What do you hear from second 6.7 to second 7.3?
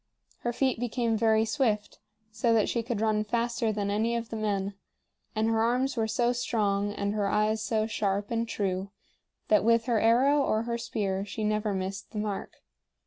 and her